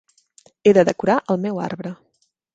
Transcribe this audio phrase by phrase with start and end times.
[0.63, 1.95] He de decorar el meu arbre.